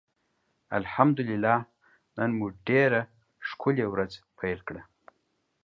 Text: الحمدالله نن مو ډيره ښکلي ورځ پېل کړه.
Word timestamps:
الحمدالله 0.77 1.57
نن 2.17 2.29
مو 2.37 2.45
ډيره 2.67 3.01
ښکلي 3.47 3.85
ورځ 3.93 4.11
پېل 4.37 4.59
کړه. 4.67 4.81